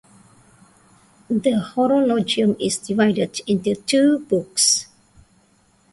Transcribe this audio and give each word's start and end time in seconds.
The 1.29 1.63
Horologium 1.75 2.59
is 2.59 2.79
divided 2.79 3.39
into 3.45 3.75
two 3.75 4.17
books. 4.17 4.87